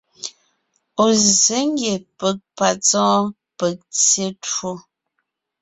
[1.05, 3.23] Ɔ̀ zsě ngie peg ,patsɔ́ɔn,
[3.57, 4.71] peg tyé twó.